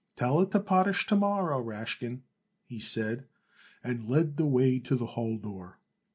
"Tell 0.15 0.41
it 0.41 0.49
to 0.49 0.59
Potash 0.59 1.05
to 1.05 1.15
morrow, 1.15 1.61
Rashkin," 1.63 2.21
he 2.65 2.79
said, 2.79 3.27
and 3.83 4.07
led 4.09 4.37
the 4.37 4.47
way 4.47 4.79
to 4.79 4.95
the 4.95 5.05
hall 5.05 5.37
door. 5.37 5.77